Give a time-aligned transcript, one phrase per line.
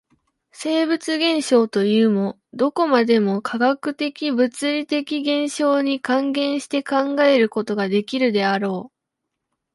[0.51, 8.91] 生物現象というも、どこまでも化学的物理的現象に還元して考えることができるであろう。